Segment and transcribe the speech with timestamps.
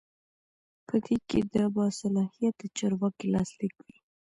[0.87, 3.97] په دې کې د باصلاحیته چارواکي لاسلیک وي.